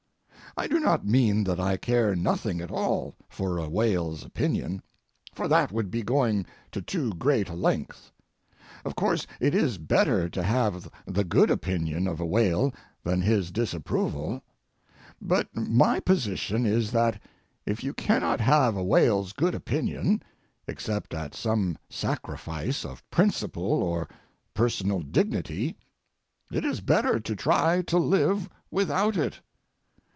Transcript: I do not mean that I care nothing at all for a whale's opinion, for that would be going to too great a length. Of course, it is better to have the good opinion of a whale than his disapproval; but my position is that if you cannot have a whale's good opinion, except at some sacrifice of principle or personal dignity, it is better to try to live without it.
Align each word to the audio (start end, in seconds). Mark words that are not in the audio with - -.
I 0.57 0.67
do 0.67 0.81
not 0.81 1.05
mean 1.05 1.45
that 1.45 1.61
I 1.61 1.77
care 1.77 2.13
nothing 2.13 2.59
at 2.59 2.69
all 2.71 3.15
for 3.29 3.57
a 3.57 3.69
whale's 3.69 4.25
opinion, 4.25 4.81
for 5.33 5.47
that 5.47 5.71
would 5.71 5.89
be 5.89 6.03
going 6.03 6.45
to 6.73 6.81
too 6.81 7.11
great 7.11 7.47
a 7.47 7.53
length. 7.53 8.11
Of 8.83 8.97
course, 8.97 9.25
it 9.39 9.55
is 9.55 9.77
better 9.77 10.27
to 10.27 10.43
have 10.43 10.89
the 11.05 11.23
good 11.23 11.49
opinion 11.49 12.05
of 12.05 12.19
a 12.19 12.25
whale 12.25 12.73
than 13.01 13.21
his 13.21 13.49
disapproval; 13.49 14.43
but 15.21 15.47
my 15.55 16.01
position 16.01 16.65
is 16.65 16.91
that 16.91 17.21
if 17.65 17.81
you 17.81 17.93
cannot 17.93 18.41
have 18.41 18.75
a 18.75 18.83
whale's 18.83 19.31
good 19.31 19.55
opinion, 19.55 20.21
except 20.67 21.13
at 21.13 21.33
some 21.33 21.77
sacrifice 21.89 22.83
of 22.83 23.09
principle 23.09 23.81
or 23.81 24.05
personal 24.53 24.99
dignity, 24.99 25.77
it 26.51 26.65
is 26.65 26.81
better 26.81 27.21
to 27.21 27.37
try 27.37 27.81
to 27.83 27.97
live 27.97 28.49
without 28.69 29.15
it. 29.15 29.39